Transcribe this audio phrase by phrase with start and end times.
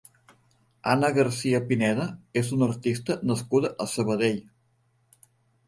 [0.93, 2.07] Anna Garcia-Pineda
[2.43, 4.43] és una artista nascuda a Sabadell.